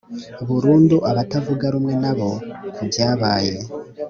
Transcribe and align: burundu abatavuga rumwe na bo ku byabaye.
burundu 0.47 0.95
abatavuga 1.09 1.65
rumwe 1.73 1.93
na 2.03 2.11
bo 2.17 2.29
ku 2.75 2.81
byabaye. 2.89 3.53